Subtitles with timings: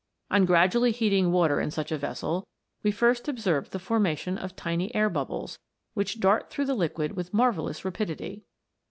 [0.31, 2.47] On gradually heating water in such a vessel,
[2.81, 5.59] we first observe the formation of tiny air bubbles,
[5.93, 8.43] which dart through the liquid with marvellous rapidity.